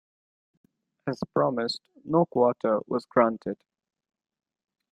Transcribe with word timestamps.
As 1.05 1.19
promised, 1.35 1.79
no 2.05 2.25
quarter 2.25 2.79
was 2.87 3.05
granted. 3.05 3.59